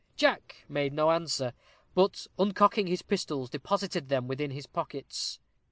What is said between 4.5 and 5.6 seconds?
pockets.